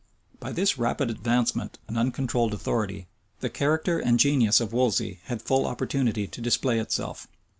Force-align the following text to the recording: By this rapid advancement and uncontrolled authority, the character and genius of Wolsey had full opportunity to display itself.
By 0.39 0.51
this 0.51 0.79
rapid 0.79 1.11
advancement 1.11 1.77
and 1.87 1.95
uncontrolled 1.95 2.55
authority, 2.55 3.05
the 3.39 3.51
character 3.51 3.99
and 3.99 4.19
genius 4.19 4.59
of 4.59 4.73
Wolsey 4.73 5.19
had 5.25 5.43
full 5.43 5.67
opportunity 5.67 6.25
to 6.25 6.41
display 6.41 6.79
itself. 6.79 7.27